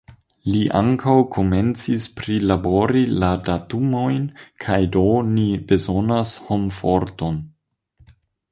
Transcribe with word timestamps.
Li 0.51 0.59
ankaŭ 0.77 1.15
komencis 1.35 2.07
prilabori 2.21 3.03
la 3.25 3.29
datumojn 3.49 4.25
kaj 4.65 4.81
do 4.97 5.05
ni 5.35 5.47
bezonas 5.73 6.35
homforton. 6.49 7.41